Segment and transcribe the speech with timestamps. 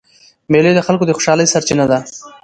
[0.51, 1.99] مېلې د خلکو د خوشحالۍ سرچینه ده.